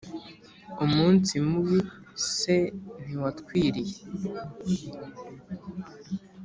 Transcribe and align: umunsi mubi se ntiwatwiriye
umunsi 0.85 1.33
mubi 1.47 1.79
se 2.37 2.57
ntiwatwiriye 3.03 3.97